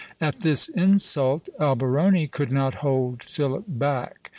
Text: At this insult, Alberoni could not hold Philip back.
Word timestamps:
At 0.19 0.39
this 0.39 0.67
insult, 0.69 1.47
Alberoni 1.59 2.25
could 2.25 2.51
not 2.51 2.73
hold 2.81 3.21
Philip 3.21 3.65
back. 3.67 4.29